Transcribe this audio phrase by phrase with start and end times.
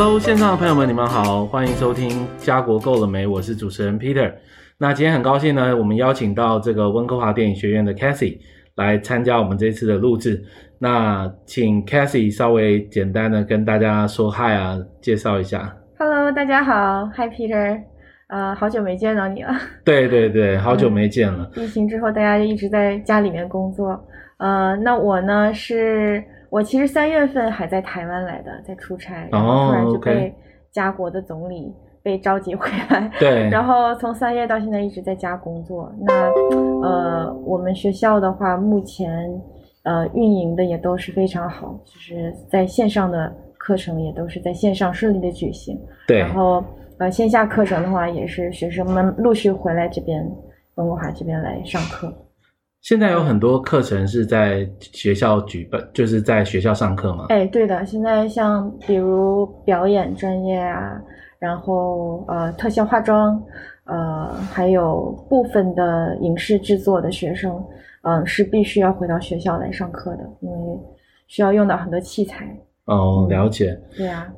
[0.00, 2.08] Hello，线上的朋友们，你们好，欢迎收听
[2.38, 4.32] 《家国够了没》，我是主持人 Peter。
[4.78, 8.38] 那今天很高兴呢，我们邀请到这个温哥华电影学院的 Cathy
[8.76, 10.40] 来参加我们这次的录制。
[10.78, 15.76] 那请 Cathy 稍微简单的跟大家说嗨啊，介绍一下。
[15.98, 17.82] Hello，大家好，Hi Peter，
[18.28, 19.52] 呃，好久没见到你了。
[19.84, 21.50] 对对对，好久没见了。
[21.56, 24.00] 嗯，疫情之后，大家就一直在家里面工作。
[24.36, 26.22] 呃，那我呢是。
[26.50, 30.34] 我其实三月份还在台湾来的，在出差，然后突然就被
[30.70, 35.92] 家国的总理被召集回来，对、哦， 然后从三月到现在一直在家工作。
[36.00, 36.30] 那
[36.82, 39.28] 呃，我们学校的话，目前
[39.82, 46.20] 呃运营的也都是非常好，就是在线上的课程也都是在线上顺利的举行，对。
[46.20, 46.64] 然后
[46.98, 50.24] 呃线下课程的话，也是学生们陆续回来这边
[50.76, 52.10] 温哥华这边来上课。
[52.80, 57.26] 现在有很多课程是在学校举办，就是在学校上课吗？
[57.28, 57.84] 哎，对的。
[57.84, 60.98] 现在像比如表演专业啊，
[61.38, 63.42] 然后呃特效化妆，
[63.84, 67.52] 呃还有部分的影视制作的学生，
[68.02, 70.78] 嗯、呃，是必须要回到学校来上课的，因为
[71.26, 72.46] 需要用到很多器材。
[72.84, 73.72] 哦，了解。
[73.72, 74.28] 嗯、对啊。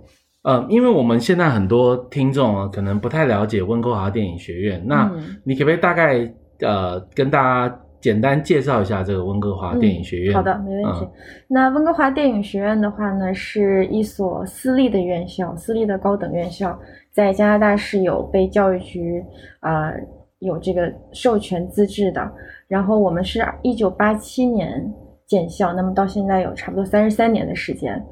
[0.43, 5.13] 呃，因为我们现在很多听众啊，可能不太了解温哥华电影学院，那
[5.45, 6.19] 你可不可以大概
[6.61, 7.81] 呃跟大家？
[8.01, 10.33] 简单介绍一下这个温哥华电影学院。
[10.33, 11.05] 嗯、好的，没问题。
[11.05, 11.11] 嗯、
[11.49, 16.79] 那温哥华电影学院的话呢，是一所私立的院校，私立的高等院校，
[17.13, 19.23] 在加拿大是有被教育局
[19.61, 20.01] 啊、呃、
[20.39, 22.27] 有这个授权资质的。
[22.67, 24.91] 然后我们是一九八七年
[25.27, 28.03] 建校，那么到现在有差不多三十三年的时间，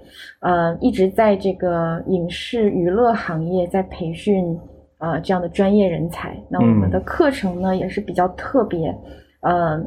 [0.41, 4.55] 呃，一直在这个影视娱乐行业在培训
[4.99, 6.37] 啊、呃、这样的专业人才。
[6.51, 8.95] 那我们的课程呢、嗯、也是比较特别。
[9.41, 9.81] 呃，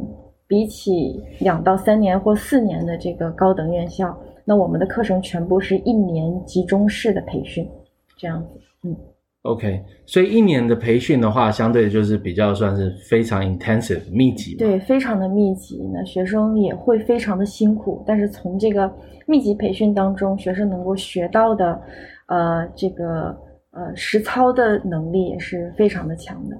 [0.48, 7.70] 比起两到三年或四年的这个高等院校，那我们的课程全部是一年集中式的培训，
[8.18, 8.60] 这样子。
[8.84, 8.96] 嗯
[9.44, 14.56] ，OK，所以一年的培训的话，相对就是比较算是非常 intensive 密集。
[14.56, 15.90] 对，非常的密集。
[15.94, 18.92] 那学生也会非常的辛苦，但是从这个
[19.26, 21.82] 密集培训当中，学生能够学到的，
[22.28, 23.38] 呃，这个
[23.72, 26.56] 呃实操的能力也是非常的强的。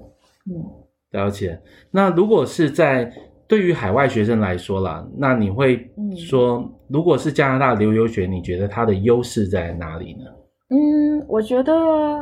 [0.46, 0.64] 嗯。
[1.12, 1.60] 了解。
[1.92, 3.12] 那如果是在
[3.48, 10.26] 对于海外学生来说啦，那你会说，嗯、如果是加拿大留游学，你觉得它的优势在哪里呢？
[10.70, 11.74] 嗯，我觉得，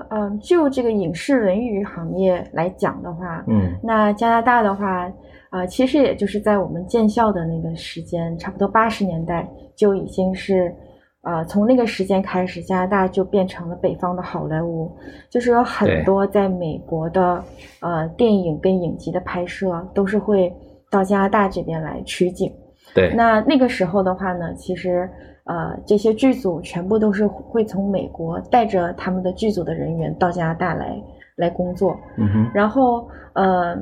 [0.09, 5.05] 嗯、呃，就这个影视文娱行业来讲的话，嗯，那加拿大的话，
[5.51, 10.73] 啊、呃，其实也就是在我们建校的那个时间，差不多八十年代就已经是。
[11.21, 14.89] 呃，从那个时间开始，加拿大就变成了北方的好莱坞，
[15.29, 17.43] 就是有很多在美国的
[17.81, 20.51] 呃电影跟影集的拍摄都是会
[20.89, 22.49] 到加拿大这边来取景。
[22.95, 25.09] 对，那那个时候的话呢，其实
[25.43, 30.95] 呃这些剧组全部都是会从美国带着他们的剧组的人员到加拿大来
[31.35, 31.99] 来工作。
[32.17, 33.77] 嗯哼，然后呃。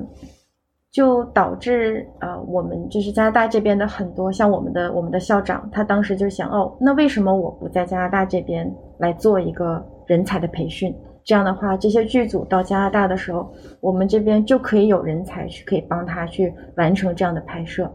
[0.97, 10.91] 就导致呃，我们就是加拿大这边的很多，像我们的我们的校长，他当时就想，哦，那为什么我不在加拿大这边来做一个人才的培训？
[11.23, 13.47] 这样的话，这些剧组到加拿大的时候，
[13.79, 17.87] 我们这边就可以有人才去可以帮他去完成这样的拍摄。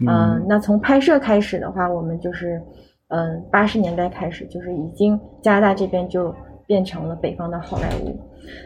[0.00, 2.60] 嗯、呃，那从拍摄开始的话，我们就是，
[3.08, 6.34] 嗯、呃，八十年代开始，就是已经加拿大这边就
[6.66, 8.14] 变成了北方的好莱坞，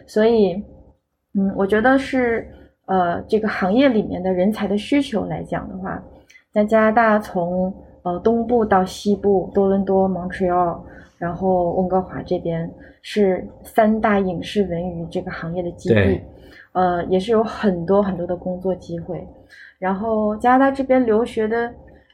[0.04, 0.54] 所以，
[1.38, 2.44] 嗯，我觉得是。
[2.86, 6.02] 呃，这个行业里面的人才的需求来讲的话，
[6.52, 7.72] 在加拿大从
[8.02, 10.78] 呃东部到西部，多伦多、蒙特利尔，
[11.18, 16.20] 然后温哥华这边是三大影视文娱这个行业的基地，
[16.72, 19.26] 呃，也是有很多很多的工作机会。
[19.78, 21.72] 然后加拿大这边留学的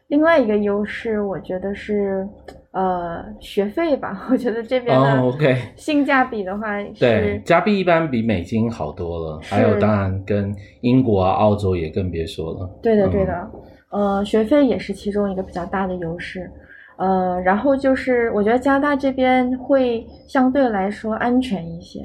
[0.08, 2.28] 另外一个优势，我觉得是。
[2.72, 9.40] 呃，学费吧， 我觉得这边的 OK 性价比的话，是，对，加币一般比美金好多了。
[9.42, 12.70] 还有，当然跟英国啊、澳洲也更别说了。
[12.80, 13.50] 对的，对的，
[13.90, 16.48] 嗯、呃，学费也是其中一个比较大的优势。
[16.96, 22.00] 呃，然后就是我觉得加拿大这边会相对来说安全一些。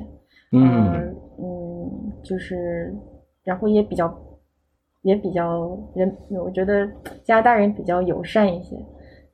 [0.51, 0.99] 嗯、呃、
[1.37, 2.91] 嗯，就是
[3.43, 4.11] 然后也比较
[5.03, 6.11] 也比较人，
[6.43, 6.87] 我觉得
[7.23, 8.75] 加拿大人比较友善一些，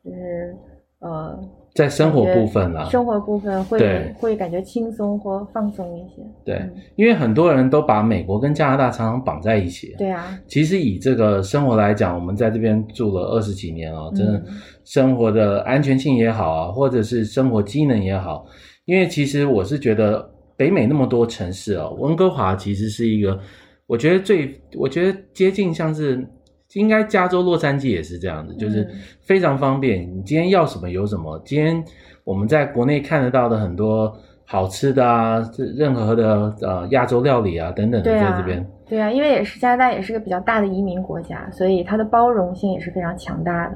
[0.04, 0.54] 就是。
[1.02, 1.36] 呃，
[1.74, 6.22] 在生活部分啦，生活部分会会感觉轻松或放松一些。
[6.46, 9.96] 对，嗯，因为很多人都把美国跟加拿大常常绑在一起。
[9.98, 14.44] 对啊，其实以这个生活来讲，我们在这边住了二十几年啊，真的
[14.84, 18.46] 生活的安全性也好啊，或者是生活机能也好，
[18.86, 20.24] 因为其实我是觉得
[20.56, 23.40] 北美那么多城市啊，温哥华其实是一个，
[23.88, 26.24] 我觉得最我觉得接近像是。
[26.74, 28.88] 应该加州洛杉矶也是这样子，就是
[29.22, 30.02] 非常方便。
[30.02, 31.42] 你今天要什么有什么。
[31.46, 31.84] 今天
[32.24, 34.14] 我们在国内看得到的很多
[34.46, 35.42] 好吃的啊，
[35.76, 38.66] 任何的呃亚洲料理啊等等的，在这边。
[38.88, 43.76] 对啊，因为也是加拿大也是个比较大的移民国家，所以它的包容性也是非常强大的。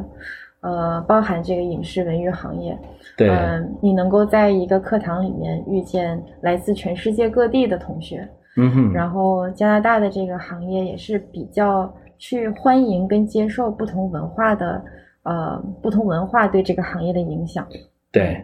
[0.62, 2.76] 呃，包含这个影视文娱行业，
[3.16, 8.28] 对，嗯、呃，你能够在一个课堂里面遇见来自全世界各地的同学，
[8.58, 14.84] 嗯哼，然后加拿大的这个行业也是比较去欢迎跟接受不同文化的，
[15.24, 17.68] 呃，不同文化对这个行业的影响。
[18.12, 18.44] 对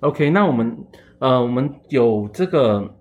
[0.00, 0.76] ，OK，那我们
[1.18, 2.96] 呃，我们有这个。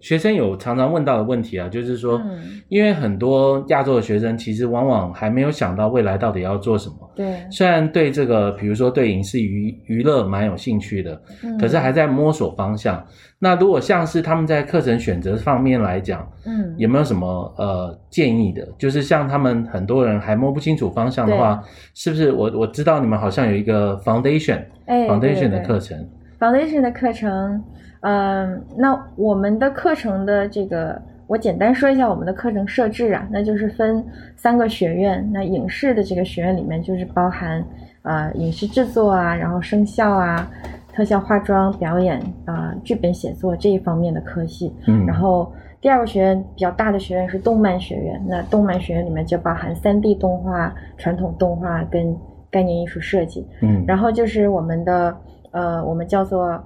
[0.00, 6.96] 学生有常常问到的问题啊，就是说，嗯，因为很多亚洲的学生其实往往还没有想到未来到底要做什么。
[7.14, 13.04] 对，虽然对这个，比如说对影视娱娱乐蛮有兴趣的，嗯，可是还在摸索方向。
[13.42, 17.26] 那如果像是他们在课程选择方面来讲，嗯，有没有什么
[17.56, 18.66] 呃建议的？
[18.78, 21.62] 就是像他们很多人还摸不清楚方向的话，
[21.94, 22.32] 是不是？
[22.32, 25.98] 我我知道你们好像有一个 foundation，哎，foundation 的课程
[26.40, 27.62] ，foundation 的课程。
[28.02, 34.02] 嗯，那我们的课程的这个，我简单说一下我们的课程设置啊，那就是分
[34.36, 35.28] 三个学院。
[35.30, 37.62] 那影视的这个学院里面就是包含
[38.00, 40.50] 呃影视制作啊，然后声效啊、
[40.94, 44.74] 特效化妆、表演啊、呃、剧本写作这一方面的科系。
[44.86, 45.52] 嗯，然后
[45.82, 52.16] 第二个学院比较大的学院是动漫学院，那动漫学院里面就包含 3D 动画、传统动画跟
[52.50, 53.46] 概念艺术设计。
[53.60, 55.14] 嗯，然后就是我们的
[55.52, 56.62] 呃，我们叫做。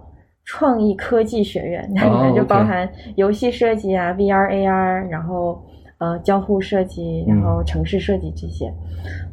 [0.46, 2.86] 创意科技学院，那里面就包含
[3.16, 4.26] 游戏设计啊、oh, okay.
[4.26, 5.58] VR、AR，然后
[5.96, 8.70] 呃交互设计，然后城市设计这些。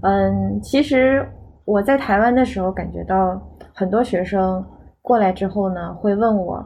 [0.03, 1.27] 嗯，嗯，其实
[1.65, 3.37] 我在台湾的时候，感觉到
[3.73, 4.65] 很多学生
[5.01, 6.65] 过来之后呢，会问我，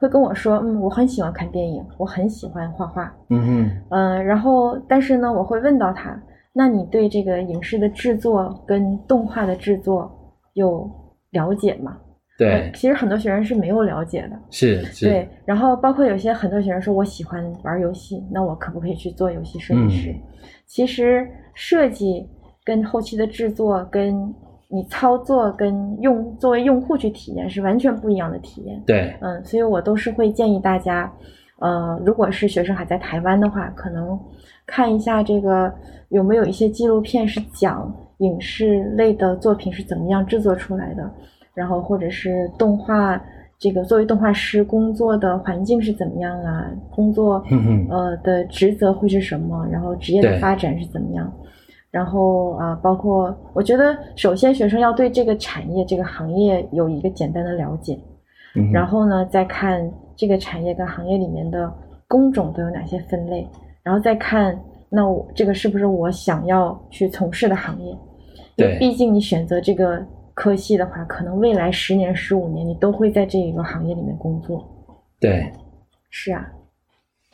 [0.00, 6.20] 会跟我说，嗯，我很喜欢看电影，我很喜欢画画，嗯嗯，嗯，然后但是呢，我会问到他，
[6.52, 10.10] 那你对这个影视的制作跟动画的制作
[10.54, 10.90] 有
[11.30, 11.96] 了解吗？
[12.36, 15.06] 对，其实很多学生是没有了解的，是是。
[15.06, 20.10] 对，然后包括有些很多学生说，我喜欢玩游戏，那我可不可以去做游戏设计师？
[20.10, 20.20] 嗯、
[20.66, 22.28] 其实设计
[22.64, 24.34] 跟后期的制作，跟
[24.66, 28.82] 你操作跟用作为用户去体验是完全不一样的体验。
[28.84, 31.12] 对，嗯，所以我都是会建议大家，
[31.60, 34.18] 呃，如果是学生还在台湾的话，可能
[34.66, 35.72] 看一下这个
[36.08, 41.08] 有没有一些纪录片是讲影视类的作品是怎么样制作出来的。
[41.54, 43.20] 然后或者是动画，
[43.58, 46.68] 这个作为动画师工作的环境是怎么样啊？
[46.90, 47.42] 工作
[47.88, 49.64] 呃的职责会是什么？
[49.70, 51.32] 然后职业的发展是怎么样？
[51.90, 57.96] 然后啊、呃，包括我觉得首先学生要对这个产业、这个行业有一个简单的了解，
[58.72, 61.72] 然后呢，再看这个产业跟行业里面的
[62.08, 63.48] 工种都有哪些分类，
[63.84, 64.58] 然后再看
[64.90, 67.96] 那我这个是不是我想要去从事的行业？
[68.56, 70.04] 对，毕竟你选择这个。
[70.34, 74.68] 科系的话，可能未来十年、十五年，你都会在这一个行业里面工作。
[75.20, 75.50] 对，
[76.10, 76.44] 是啊。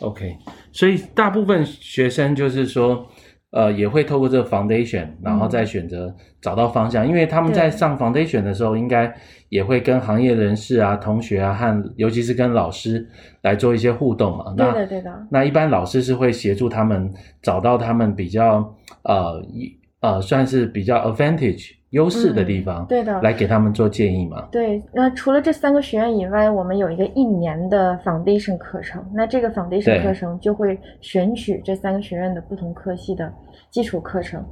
[0.01, 0.37] OK，
[0.73, 3.07] 所以大部分学生就是说，
[3.51, 9.13] 呃，也会透过这个 foundation，然后再选择找到方向，嗯、因为他们在上 foundation 的时候，应该
[9.49, 13.07] 也会跟行业人士啊、同学啊，和尤其是跟老师
[13.43, 14.55] 来做一些互动嘛。
[14.57, 15.27] 对的，对的。
[15.31, 21.80] 那一般老师是会协助他们找到他们比较呃一呃算是比较 advantage。
[21.91, 24.49] 优势的地方，嗯，对的，来给他们做建议嘛。
[24.53, 29.05] 对，那除了这三个学院以外，我们有一个一年的 foundation 课程。
[29.13, 33.33] 那这个 foundation 课程就会选取这三个学院的不同科系的
[33.71, 34.45] 基础课程，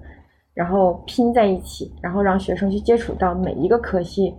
[0.53, 4.35] 然后拼在一起，然后让学生去接触到每一个科系，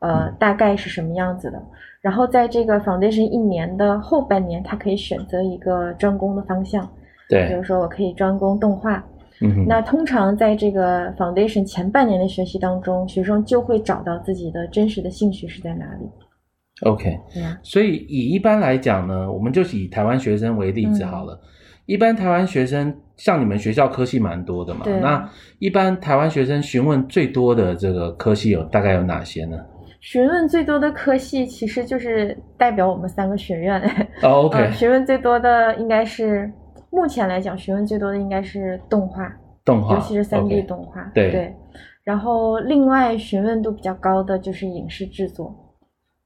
[0.00, 1.62] 呃，嗯、大概是什么样子的。
[2.02, 6.86] 然后在这个 foundation 一年的后半年，他可以选择一个专攻的方向。
[7.30, 9.02] 对，比如说我可以专攻动画。
[9.42, 16.08] 嗯、那通常在这个 foundation 前半年的学习当中，学生就会找到自己的真实的兴趣是在哪里。
[16.82, 21.34] OK，嗯，所以以一般来讲呢，我们就以台湾学生为例子好了。
[21.34, 21.48] 嗯、
[21.86, 24.98] 一般台湾学生像你们学校科系蛮多的嘛，对。
[25.00, 29.56] 那一般台湾学生询问最多的这个科系有大概有哪些呢？
[30.00, 33.80] 询问最多的科系其实就是代表我们三个学院。
[34.22, 36.52] 哦，OK，询问最多的应该是。
[36.92, 39.34] 目前来讲，询问最多的应该是动画，
[39.64, 41.10] 动画，尤其是三 D 动画。
[41.14, 41.56] 对，对。
[42.04, 45.54] 然后，另外询问度比较高的就是影视制作。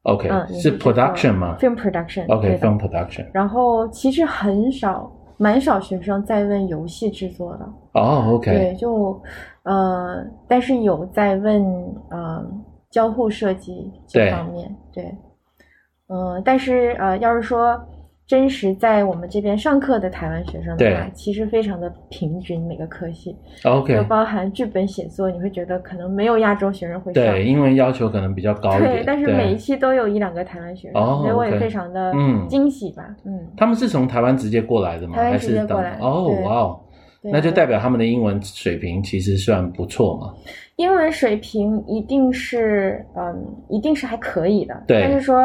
[0.02, 2.26] OK，嗯，是 production 吗？Film production。
[2.34, 3.26] OK，film production。
[3.32, 7.68] 然后，其实很少，蛮少学生在问游戏制作的。
[7.92, 8.50] 哦，OK。
[8.52, 9.22] 对，就
[9.62, 11.64] 呃，但是有在问
[12.10, 12.44] 呃
[12.90, 14.74] 交互设计这方面。
[14.92, 15.04] 对。
[16.08, 17.80] 嗯、呃，但是呃，要是说。
[18.26, 32.12] 真实在我们这边上课的台湾学生的话，对其实非常的平均，每个科系，OK，就包含剧本写作，你会觉得可能没有亚洲学生会上，对，英文要求可能比较高一点，对，但是每一期都有一两个台湾学生，哦，所以我也非常的
[32.48, 35.14] 惊喜吧，嗯，嗯，他们是从台湾直接过来的吗？
[35.14, 36.80] 台湾直接过来，哦，哇哦，
[37.22, 40.34] 那就代表他们的英文水平其实算不错嘛。
[40.74, 45.36] 英文水平一定是，嗯，一定是还可以的，对，但是说，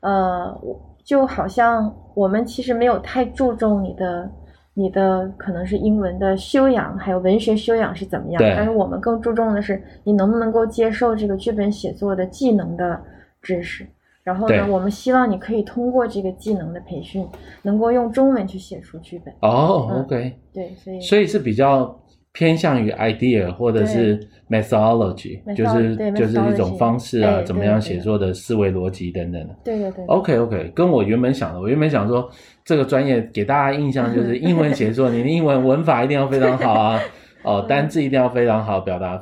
[0.00, 0.60] 呃。
[1.06, 4.28] 就好像我们其实没有太注重你的，
[4.74, 8.38] 你的可能是英文的修养，还有文学修养是怎么样。
[8.38, 8.52] 对。
[8.56, 13.00] 但是我们更注重的是你能不能够接受这个剧本写作的技能的
[13.40, 13.86] 知识。
[14.24, 17.24] 然后呢，我们希望你可以通过这个技能的培训，
[17.62, 19.32] 能够用中文去写出剧本。
[19.42, 20.36] 哦、oh，OK。
[20.52, 21.96] 对，所以所以是比较
[22.36, 29.56] 偏向于 idea 或者是 methodology，就是就是一种方式啊，怎么样写作的思维逻辑等等的。
[29.64, 30.04] 对对对。
[30.04, 32.30] OK OK，跟我原本想的，我原本想说
[32.62, 37.00] 这个专业给大家印象就是英文写作， 你的英文文法一定要非常好啊，
[37.42, 39.16] 哦，单字一定要非常好表达。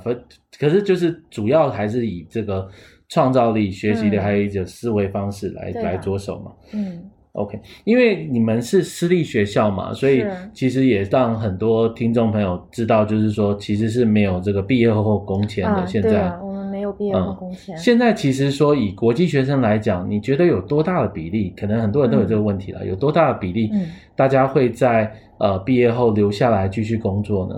[0.59, 2.69] 可是就是主要还是以这个
[3.11, 6.51] 创造力、学习的还有一种思维方式来来着手嘛。
[6.73, 7.01] 嗯。
[7.35, 15.71] OK，因为你们是私立学校嘛，所以其实也让很多听众朋友知道，就是说其实是没有这个毕业后工签的。
[15.71, 17.77] 啊、现在、啊、我们没有毕业后工签、嗯。
[17.77, 21.53] 现在其实说以国际学生来讲，你觉得有多大的比例？
[21.59, 23.69] 可能很多人都有这个问题了，嗯、有多大的比例？
[24.15, 27.57] 大家会在呃毕业后留下来继续工作呢？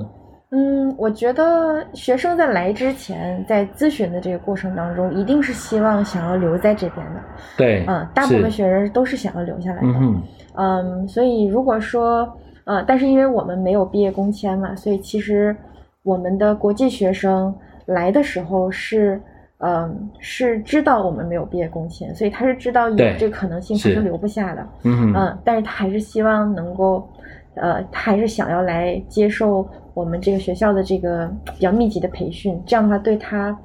[0.59, 7.21] 嗯，我觉得学生在来之前，在咨询的这个过程当中，一定是希望想要留在这边的。
[7.59, 9.89] 对，嗯，大部分学生都是想要留下来的。
[10.01, 10.23] 嗯，
[10.55, 12.27] 嗯，所以如果说，
[12.65, 15.55] 呃，但是因为我们没有毕业工签嘛，所以其实
[16.05, 19.21] 我们的国际学生来的时候是，
[19.59, 24.67] 嗯，是知道我们没有毕业工签，所以他是知道有这个可能性，他是留不下的。
[24.85, 27.07] 嗯嗯，但是他还是希望能够。
[27.59, 33.59] 呃，他还是想要来接受我们这个学校的这个比较密集的培训，这样的话对他，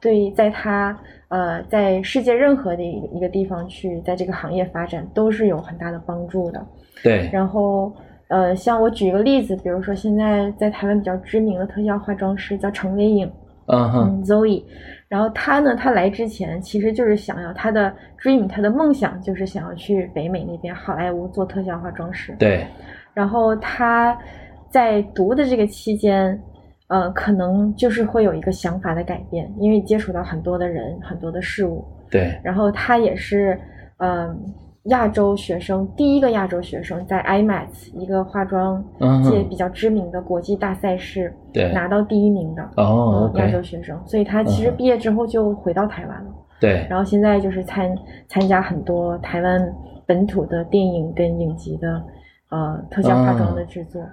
[0.00, 6.66] 对在他呃在世界任何的一个地方去在这个行业发展都是有很大的帮助的。
[7.00, 7.30] 对。
[7.32, 7.92] 然后
[8.26, 13.30] 呃，像我举一个例子，比如说现在在台湾比较知名的特效化妆师叫程薇颖，
[13.66, 14.64] 嗯哼、嗯、Zoe，
[15.06, 22.34] 然后他呢，他来之前其实就是想要他的 dream，他的梦想就是想要去北美那边好莱坞做特效化妆师。
[22.36, 22.66] 对。
[23.14, 24.18] 然后他
[24.70, 26.38] 在读的这个期间，
[26.88, 31.84] 呃，可能就是会有一个想法的改变，因为接触到很多的人、很多的事物。
[32.10, 32.38] 对。
[32.42, 33.58] 然后他也是，
[33.98, 34.36] 嗯、呃，
[34.84, 38.84] 亚洲学生第一个亚洲学生在 IMATS 一个化妆
[39.22, 43.98] 界比较知名的国际大赛事，对，拿到第一名的哦、嗯，亚洲学生。
[44.06, 46.30] 所以他其实毕业之后就回到台湾了。
[46.60, 46.86] 对。
[46.90, 47.94] 然后现在就是参
[48.28, 52.02] 参加很多台湾本土的电影跟影集的。
[52.50, 54.08] 呃，特效化妆的制作，哦，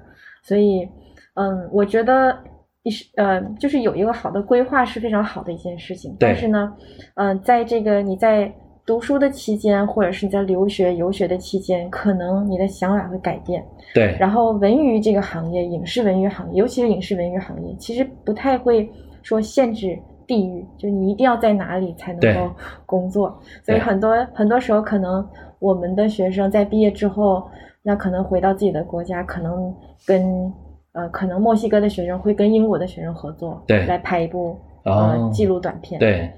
[0.45, 0.87] 所以，
[1.33, 2.37] 嗯，我觉得，
[2.85, 6.15] 是呃，就是有一个好的规划是非常好的一件事情。
[6.19, 6.71] 但是呢，
[7.15, 8.53] 嗯，呃，在这个你在
[8.85, 13.65] 读书的期间，或者是你在留学游学的期间，可能你的想法会改变。
[13.95, 14.15] 对。
[14.19, 18.87] 然后，文娱这个行业，影视文娱行业，尤其是影视文娱行业，其实不太会
[19.23, 19.97] 说限制
[20.27, 22.53] 地域，就你一定要在哪里才能够
[22.85, 23.35] 工作。
[23.63, 27.43] 所以很多很多时候，可能我们的学生在毕业之后。
[27.85, 29.71] 那可能回到自己的国家，可能
[30.07, 30.51] 跟
[30.93, 36.31] 呃，可能墨西哥的学生会跟英国的学生合作，对，来拍一部、哦、呃记录短片，对，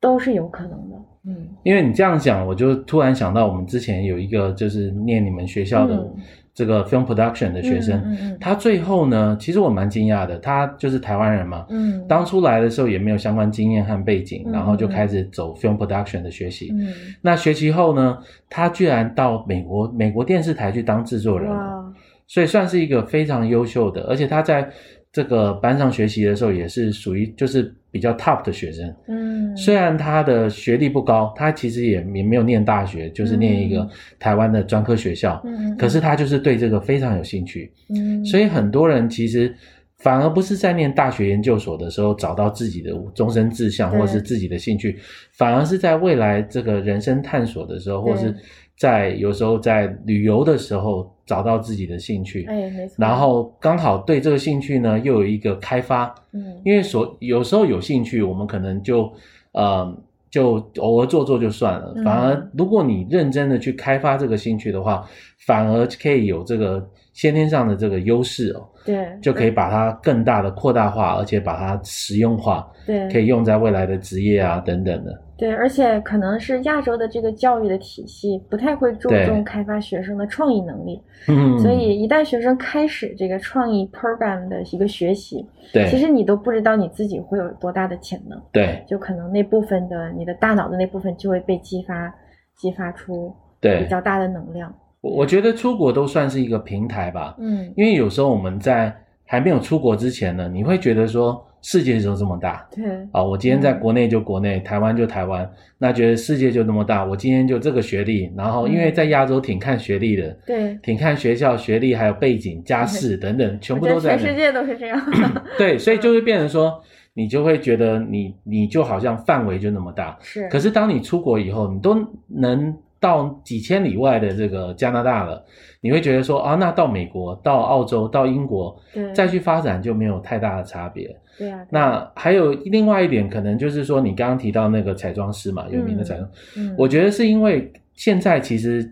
[0.00, 0.96] 都是有可能的。
[1.26, 6.08] 嗯，因为你这样讲，我就突然想到，我们之前有一个就是念你们学校的。
[6.56, 16.88] 嗯这个 film production 的学生，嗯嗯、他最后呢，其实我蛮惊讶的，他就是台湾人嘛，嗯，当初来的时候也没有相关经验和背景，嗯、然后就开始走 film production 的学习，嗯，
[17.20, 18.16] 那学习后呢，
[18.48, 21.92] 他居然到美国美国电视台去当制作人，了，
[22.26, 24.66] 所以算是一个非常优秀的，而且他在。
[25.12, 33.88] 这个班上学习的时候也是属于就是比较 top 的学生，嗯，虽然他的学历不高，他其实也也没有念大学，就是念一个
[34.18, 39.54] 台湾的专科学校，嗯，可是他就是对这个非常有兴趣，嗯，所以很多人其实
[39.96, 44.98] 反而不是在念大学研究所的时候找到自己的终身志向或是自己的兴趣，
[45.32, 48.34] 反而是在未来这个人生探索的时候，或是
[48.78, 51.12] 在有时候在旅游的时候。
[51.26, 52.94] 找到自己的兴趣，哎，没错。
[52.98, 59.12] 然后刚好对这个兴趣呢，又有一个开发，嗯，因为所有时候有兴趣，我们可能就，
[59.50, 59.92] 呃，
[60.30, 61.92] 就偶尔做做就算了。
[62.04, 65.04] 反而如果你认真的去开发这个兴趣的话，
[65.44, 68.68] 反而可以有这个先天上的这个优势哦。
[68.84, 75.22] 对，就可以把它更大的扩大化，而且把它实用化，对，可以用在未来的职业啊等等的。
[75.36, 92.14] 对，而且可能是亚洲的这个教育的体系不太会注重开发学生的创意能力，嗯，所以一旦学生开始这个创意 program 的一个学习，对，其实你都不知道你自己会有多大的潜能，对，就可能那部分的你的大脑的那部分就会被激发，
[92.56, 94.72] 激发出对比较大的能量。
[95.06, 98.94] 我我觉得出国都算是一个平台吧，嗯，因为有时候我们在
[99.24, 101.42] 还没有出国之前呢，你会觉得说。
[101.62, 114.16] 世界就这么大，对啊，我今天在国内就国内，嗯、台湾就台湾，那觉得世界就那么大，我今天就这个学历，然后因为在亚洲挺看学历的，对，挺看学校学历还有背景、家世等等，全部都在。
[114.16, 115.12] 全世界都是这样。
[115.58, 116.80] 对，所以就会变成说，
[117.14, 120.48] 你就会觉得你你就好像范围就那么大，是。
[120.48, 121.96] 可是当你出国以后，你都
[122.28, 122.72] 能。
[122.98, 125.44] 到几千里外的这个加拿大了，
[125.80, 131.14] 你会觉得说啊，那到美国、到澳洲、到英国，对，再去发展就没有太大的差别。
[131.38, 131.64] 对啊。
[131.70, 138.90] 那还有另外一点，可能就是说，你刚刚提到那个彩妆师嘛，有名的彩妆，嗯，我觉得是因为现在其实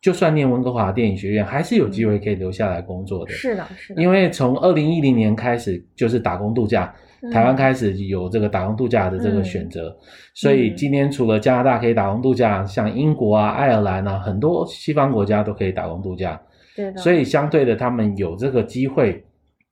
[0.00, 3.32] 就算念温哥华电影学院，还是有机会可以留下来工作的。
[3.32, 4.00] 是的，是的。
[4.00, 6.94] 因为从二零一零年开始就是打工度假。
[7.30, 9.96] 台湾开始有这个打工度假的这个选择，嗯，
[10.34, 16.40] 所以今天除了加拿大可以打工度假，嗯，像英国啊、爱尔兰啊，很多西方国家都可以打工度假。
[16.74, 16.96] 对的。
[16.96, 19.22] 所以相对的，他们有这个机会，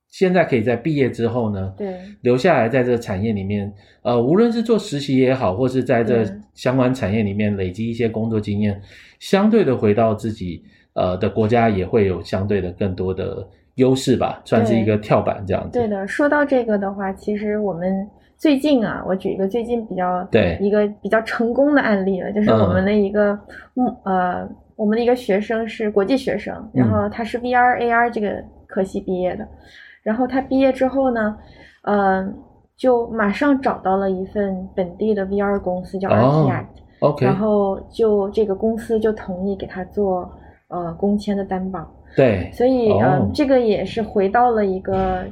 [0.09, 8.79] 现在可以在毕业之后呢，对，留下来在这个产业里面，呃，无论是做实习也好，或是在这相关产业里面累积一些工作经验，
[9.21, 10.63] 相对的回到自己
[10.93, 13.49] 呃的国家，也会有相对的更多的。
[13.79, 15.79] 优势吧，算是一个跳板这样子。
[15.79, 20.59] 对的，说到这个的话，其实我们最近啊，我举一个最近比较对。
[20.61, 23.39] 一个比较成功的案例了，就是我们的一个
[23.75, 29.47] 嗯呃，我们的一个学生是国际学生，然后他是 VR AR 这个科系毕业的，
[30.03, 31.37] 然后他毕业之后呢，
[31.83, 32.29] 呃，
[32.77, 40.31] 就马上找到了一份本地的 VR 公司叫 Architect，OK，然后就这个公司就同意给他做
[40.69, 41.89] 呃工签的担保。
[42.17, 45.25] 对，所以嗯、哦，这个也是回到了一个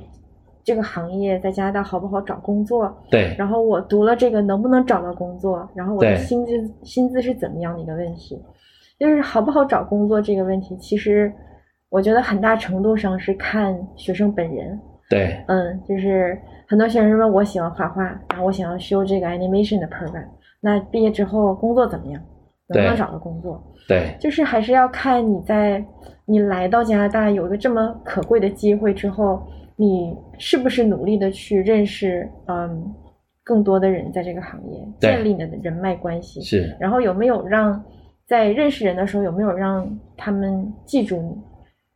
[0.62, 2.92] 这个行业在加拿大好不好找工作？
[3.10, 3.34] 对。
[3.36, 5.68] 然后我读了这个能不能找到工作？
[5.74, 8.40] 然后我的薪资薪资是怎么样的一个问题？
[8.98, 11.32] 就是好不好找工作这个问题，其实
[11.88, 14.78] 我觉得很大程度上是看学生本人。
[15.10, 15.36] 对。
[15.48, 20.24] 嗯，就是很多学生问我喜欢画画，然后我想要修这个 animation 的 program，
[20.60, 22.22] 那毕业之后工作怎么样？
[22.68, 23.62] 能不能找到工作？
[23.86, 25.84] 对，就是还是要看你在
[26.26, 29.42] 你来到加拿大有一个这么可贵的机会之后，
[29.76, 32.94] 你是不是努力的去认识嗯
[33.44, 37.82] 更多的人在这个行业，建立你的人脉关系是，然后有没有让
[38.26, 41.30] 在认识人的时候有没有让他们记住你？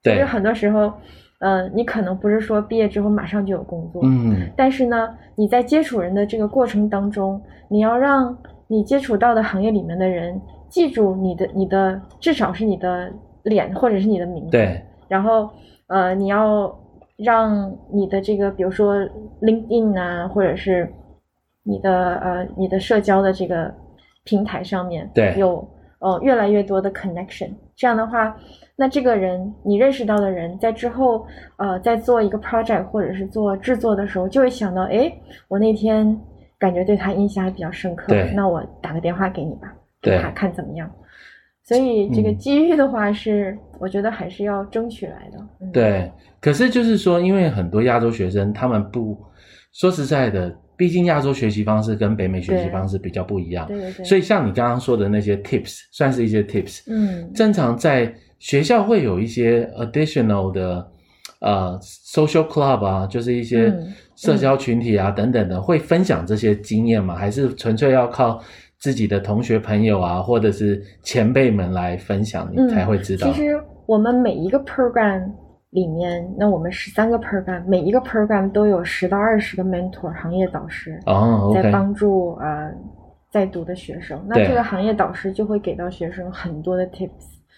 [0.02, 0.92] 对，就是很多时候，
[1.40, 8.36] 嗯、呃，你可能不是说毕业之后马上就有工作，嗯，但是呢，你在接触人的这个过程当中，你要让
[8.68, 10.40] 你接触到的行业里面的人。
[10.70, 14.50] 记住你的，你的至少是你的脸或者是你的名字。
[14.50, 14.80] 对。
[15.08, 15.50] 然后，
[15.88, 16.72] 呃，你要
[17.16, 18.96] 让你的这个，比如说
[19.40, 20.88] LinkedIn 啊，或者是
[21.64, 23.74] 你的呃你的社交的这个
[24.24, 27.50] 平台上面，对，有呃越来越多的 connection。
[27.74, 28.36] 这样的话，
[28.76, 31.26] 那这个人你认识到的人，在之后
[31.56, 35.12] 呃在做一个 project 或者是做制作的时候，就会想到，哎，
[35.48, 36.18] 我那天
[36.58, 39.74] 感觉对他印象还比较深刻，那我打个电话给你吧。
[40.00, 40.90] 对，看怎么样。
[41.70, 45.70] 所以这个机遇的话是，我觉得还是要争取来的、嗯。
[45.70, 49.16] 对，可是就是说，因为很多亚洲学生，他们不
[49.72, 53.68] 说实在的，毕竟亚洲学习方式跟北美学习方式比较不一样。
[53.68, 54.04] 对对对。
[54.04, 56.82] 所以像你刚刚说的那些 tips，算是一些 tips。
[56.88, 57.32] 嗯。
[57.32, 60.90] 正常在学校会有一些 additional 的
[61.40, 63.72] 呃 social club 啊，就是一些
[64.16, 67.14] 社交群体啊、嗯、等等的，会分享这些经验吗？
[67.14, 68.42] 还是纯粹要靠？
[68.80, 73.28] 自己的同学朋友啊，或者是前辈们来分享，你才会知道。
[73.28, 75.30] 嗯，其实我们每一个 program
[75.68, 82.72] 里面，那我们十三个 program，每一个 program 都有十到二十个 mentor 行业导师哦在帮助呃
[83.30, 84.18] 在读的学生。
[84.26, 87.10] 那这个行业导师就会给到学生很多的 tips。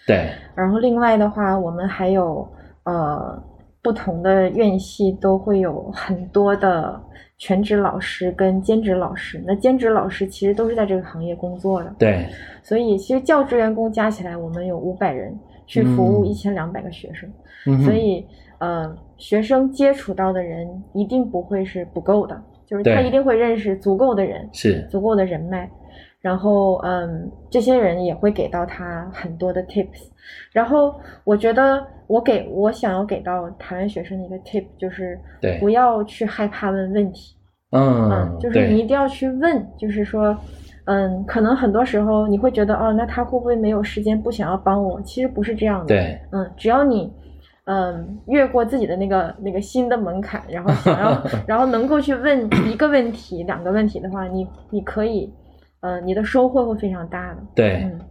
[0.05, 0.29] 对。
[0.53, 2.45] 然后另外的话，我们还有
[2.83, 3.41] 呃
[3.81, 7.01] 不同的院系都会有很多的。
[7.43, 11.93] 全职老师跟兼职老师，那兼职老师其实都是在这个行业工作的。
[11.99, 12.25] 对，
[12.61, 17.29] 所以其实教职员工加起来，我们有五百人去服务一千两百个学生。
[17.67, 18.25] 嗯，所以
[18.59, 25.69] 呃，学生接触到的人一定不会是不够的，就是他一定会认识足够的人，是足够的人脉。
[26.21, 30.07] 然后嗯，这些人也会给到他很多的 tips。
[30.53, 35.19] 然后我觉得我给我想要给到台湾学生的一个 tip 就是，
[35.59, 37.32] 不要去害怕问问题。
[37.73, 40.35] 嗯，嗯，就是你一定要去问，就是说，
[40.85, 45.01] 嗯，可能很多时候你会觉得哦，那他会不会没有时间，不想要帮我？
[45.01, 45.87] 其实不是这样的。
[45.87, 47.11] 对，嗯，只要你。
[47.65, 55.31] 嗯，越过自己的那个那个新的门槛，然后想要， 然后能够去问一个问题、两个问题的话，你你可以，
[55.79, 57.37] 呃，你的收获会非常大的。
[57.55, 58.01] 对，嗯，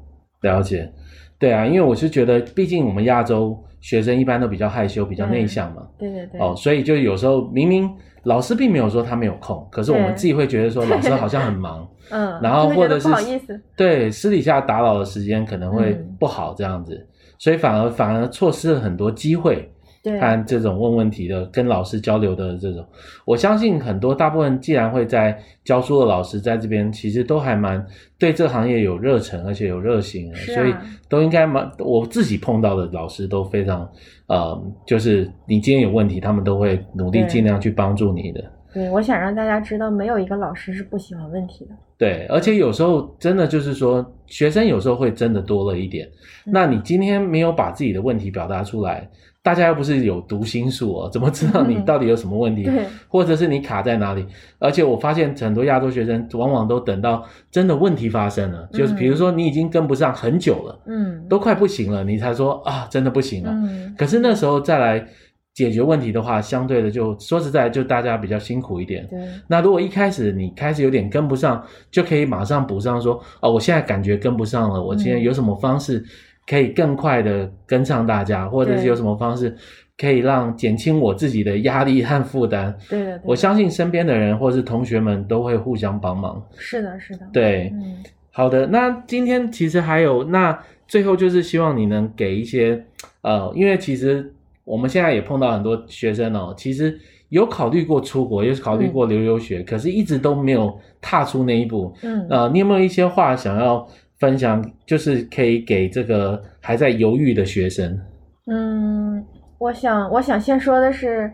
[0.40, 0.90] 了解。
[1.38, 5.86] 对啊，因为我是觉得，毕竟我们亚洲学生一般都比较害羞、比较内向嘛。
[5.98, 6.40] 对对对。
[6.40, 7.90] 哦，所以就有时候明明
[8.24, 11.88] 老师并没有说他没有空，可是我们自己会觉得说老师好像很忙。
[12.10, 12.40] 嗯。
[12.42, 13.60] 然后或者是不好意思。
[13.76, 16.94] 对，私底下打扰的时间可能会不好这样子。
[16.94, 17.06] 嗯
[17.42, 19.68] 所以反而反而错失了很多机会，
[20.02, 22.84] 看这种问问题的、跟老师交流的这种，
[23.24, 27.84] 我相信很多大部分既然会在教书的老师在这边，其实都还蛮
[28.18, 30.74] 对这行业有热忱，而且有热心的，所以
[31.08, 31.70] 都应该蛮。
[31.78, 33.88] 我自己碰到的老师都非常，
[34.26, 38.42] 呃，就是你今天有问题，他们都会努力尽量去帮助你的。
[38.74, 41.72] 对，我想让大家知道，没有一个老师是不喜欢问题的。
[41.98, 46.08] 对，而且有时候真的就是说，学生有时候会真的多了一点。
[46.46, 46.52] 嗯。
[46.52, 49.06] 那你今天没有把自己的问题表达出来，
[49.42, 52.64] 大家又不是有读心术哦， 怎么知道你到底有什么问题？
[52.64, 54.24] 对，或者是你卡在哪里？
[54.58, 63.50] 而且我发现很多亚洲学生往往都等到真的问题发生了，就是比如说你已经跟不上很久了，嗯，都快不行了，你才说啊，真的不行了。
[63.52, 63.94] 嗯。
[63.98, 65.06] 可是那时候再来。
[65.54, 69.06] 解决问题的话，相对的就说实在，就大家比较辛苦一点。
[69.10, 69.18] 对。
[69.46, 76.02] 那如果一开始你开始有点跟不上，就可以马上补上说，哦，我现在感觉跟不上了，我今天有什么方式
[76.46, 79.56] 可以更快的跟上大家，或者是有什么方式
[79.96, 82.76] 可以让减轻我自己的压力和负担。
[82.88, 83.20] 对的。
[83.24, 86.42] 我相信身边的人或是同学们都会互相帮忙。
[86.56, 87.26] 是的，是的。
[87.32, 87.70] 对。
[87.74, 87.96] 嗯。
[88.30, 92.84] 好的，那今天其实还有，那最后就是希望你能给一些，
[93.22, 94.32] 呃，因为其实。
[94.64, 96.96] 我们现在也碰到很多学生哦，其实
[97.30, 101.92] 有考虑过出国，有考虑过留留学，嗯，可是一直都没有踏出那一步。
[102.02, 103.84] 嗯，呃，你有没有一些话想要
[104.22, 104.64] 分享？
[104.86, 107.98] 就是可以给这个还在犹豫的学生。
[108.46, 109.24] 嗯，
[109.58, 111.28] 我想，我想先说的是，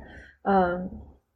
[0.45, 0.81] 呃，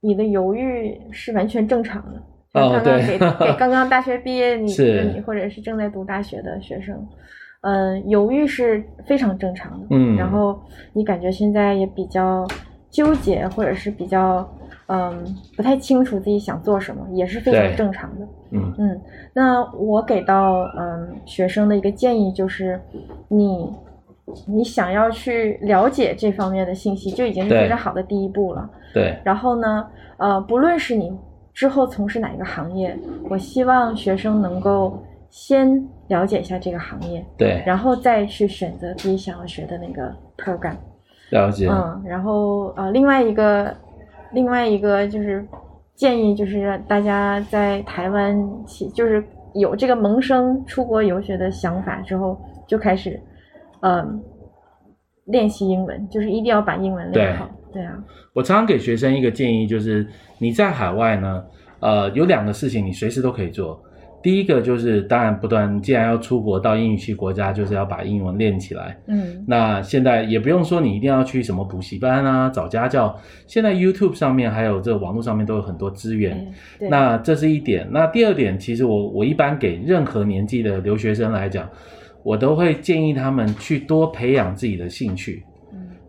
[0.00, 2.22] 你的犹豫是完全正常的。
[2.54, 4.72] 哦，对，给给刚刚大学毕业你
[5.14, 7.06] 你或者是正在读大学的学生。
[7.60, 9.86] 嗯，犹豫是非常正常的。
[9.90, 10.58] 嗯，然后
[10.94, 12.48] 你感觉现在也比较
[12.90, 14.50] 纠结，或者是比较
[14.86, 15.24] 嗯
[15.56, 18.26] 不太清楚自己想做什么，也是非常正常的。
[18.50, 19.00] 嗯嗯，
[19.32, 22.80] 那我给到嗯学生的一个建议就是，
[23.28, 23.72] 你
[24.46, 28.68] 你想要去了解这方面的信息，就已经是非常好的第一步了。
[28.92, 29.16] 对。
[29.24, 31.16] 然后呢，呃，不论是你
[31.52, 35.02] 之后从事哪一个行业，我希望学生能够。
[35.34, 40.74] 先了解一下这个行业，对，然后再去选择自己想要学的那个 program。
[41.30, 41.66] 了解。
[41.70, 43.74] 嗯，然后呃，另外一个，
[44.32, 45.46] 另外一个就是
[45.94, 49.22] 建议，就是大家在台湾起，就是
[49.54, 53.20] 有这个萌生出国游学的想法之后，就开始，
[53.80, 54.22] 嗯，
[55.26, 57.48] 练习英文，就是一定要把英文练好。
[57.72, 58.02] 对，对啊。
[58.32, 60.06] 我常常给学生一个建议，就是
[60.38, 61.44] 你在海外呢，
[61.80, 63.82] 呃，有两个事情你随时都可以做。
[64.22, 68.96] 第一个就是，当然不断，既然要出国到英语系国家，就是要把英文练起来。
[69.06, 73.18] 嗯，那现在也不用说你一定要去什么补习班啊，找家教。
[73.46, 76.36] 现在 YouTube 上面还有这个网络上面都有很多资源。
[76.80, 76.88] 嗯。
[76.88, 77.88] 那这是一点。
[77.90, 81.68] 那第二点，其实我我一般给任何年纪的留学生来讲，
[82.22, 85.42] 我都会建议他们去多培养自己的兴趣。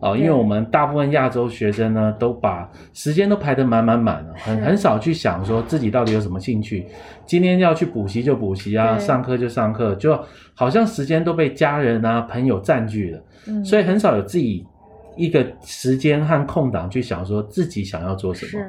[0.04, 6.86] 哦，因为我们大部分亚洲学生呢，都把时间都排得满满满了，很很少去想说自己到底有什么兴趣。
[7.24, 10.14] 今天要去补习就补习啊，上课就上课，就
[10.54, 14.62] 好像时间都被家人啊、朋友占据了，嗯，所以很少有自己
[15.16, 18.62] 一个时间和空档去想说自己想要做什么。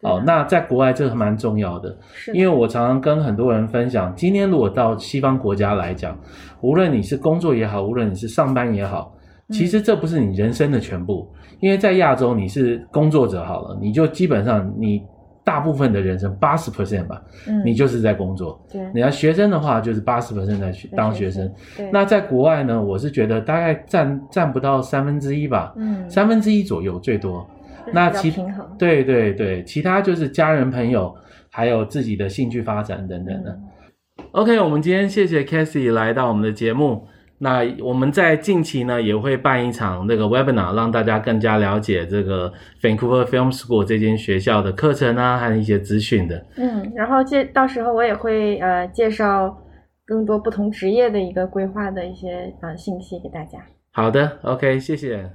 [0.00, 1.94] 哦，那在国外这个蛮重要的，
[2.32, 6.18] 因为我常常跟很多人分享，今天如果到西方国家来讲，
[6.62, 9.12] 无论你是工作也好，无论你是上班也好。
[9.50, 11.26] 其实这不是你人生的全部，
[11.60, 15.02] 因为在亚洲你是工作者好了，你就基本上你
[15.42, 18.60] 大部分的人生八十 percent 吧，嗯，你就是在工作。
[18.70, 21.50] 对，你要学生的话就是八十 percent 在学当学生。
[21.74, 27.48] 对，那在国外呢，我是觉得大概占占不到三分之一吧，嗯，三分之一左右最多。
[27.90, 28.30] 那其
[28.78, 31.14] 对对对，其他就是家人朋友，
[31.50, 33.50] 还有自己的兴趣发展等等的。
[33.50, 37.06] 嗯、OK，我们今天谢谢 Cathy 来到我们的节目。
[37.38, 46.44] 那我们在近期呢也会办一场那个 webinar，让大家更加了解这个 Vancouver Film School 这间学校的课程啊，还有一些资讯的。
[46.56, 49.56] 嗯，然后介到时候我也会呃介绍
[50.04, 53.58] 更多不同职业的一个规划的一些啊信息给大家。
[53.92, 55.30] 好的，OK，谢谢。